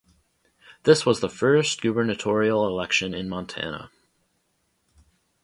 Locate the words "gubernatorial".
1.79-2.65